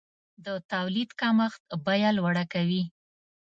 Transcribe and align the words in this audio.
د 0.45 0.47
تولید 0.71 1.09
کمښت 1.19 1.61
بیه 1.85 2.09
لوړه 2.17 2.43
کوي. 2.53 2.83